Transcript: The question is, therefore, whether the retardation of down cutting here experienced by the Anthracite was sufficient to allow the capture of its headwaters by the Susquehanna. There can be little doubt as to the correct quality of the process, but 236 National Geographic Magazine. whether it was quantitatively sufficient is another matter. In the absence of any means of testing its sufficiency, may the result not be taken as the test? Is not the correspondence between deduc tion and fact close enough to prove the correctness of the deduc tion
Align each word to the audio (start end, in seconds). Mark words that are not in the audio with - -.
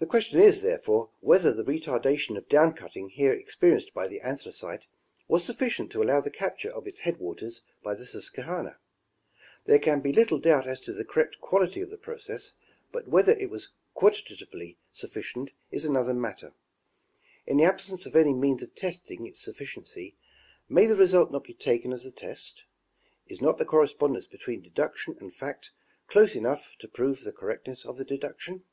The 0.00 0.06
question 0.10 0.40
is, 0.40 0.60
therefore, 0.60 1.10
whether 1.20 1.52
the 1.52 1.62
retardation 1.62 2.36
of 2.36 2.48
down 2.48 2.72
cutting 2.74 3.10
here 3.10 3.32
experienced 3.32 3.94
by 3.94 4.08
the 4.08 4.18
Anthracite 4.22 4.88
was 5.28 5.44
sufficient 5.44 5.92
to 5.92 6.02
allow 6.02 6.20
the 6.20 6.32
capture 6.32 6.68
of 6.68 6.88
its 6.88 6.98
headwaters 6.98 7.62
by 7.80 7.94
the 7.94 8.04
Susquehanna. 8.04 8.78
There 9.66 9.78
can 9.78 10.00
be 10.00 10.12
little 10.12 10.40
doubt 10.40 10.66
as 10.66 10.80
to 10.80 10.92
the 10.92 11.04
correct 11.04 11.40
quality 11.40 11.80
of 11.80 11.90
the 11.90 11.96
process, 11.96 12.54
but 12.90 13.04
236 13.04 13.70
National 13.70 13.78
Geographic 13.94 14.02
Magazine. 14.02 14.40
whether 14.50 14.74
it 14.74 14.74
was 14.74 14.74
quantitatively 14.74 14.78
sufficient 14.90 15.52
is 15.70 15.84
another 15.84 16.12
matter. 16.12 16.54
In 17.46 17.56
the 17.58 17.64
absence 17.64 18.04
of 18.04 18.16
any 18.16 18.34
means 18.34 18.64
of 18.64 18.74
testing 18.74 19.28
its 19.28 19.38
sufficiency, 19.42 20.16
may 20.68 20.86
the 20.86 20.96
result 20.96 21.30
not 21.30 21.44
be 21.44 21.54
taken 21.54 21.92
as 21.92 22.02
the 22.02 22.10
test? 22.10 22.64
Is 23.28 23.40
not 23.40 23.58
the 23.58 23.64
correspondence 23.64 24.26
between 24.26 24.60
deduc 24.64 24.96
tion 24.96 25.16
and 25.20 25.32
fact 25.32 25.70
close 26.08 26.34
enough 26.34 26.72
to 26.80 26.88
prove 26.88 27.22
the 27.22 27.32
correctness 27.32 27.84
of 27.84 27.96
the 27.96 28.04
deduc 28.04 28.40
tion 28.40 28.64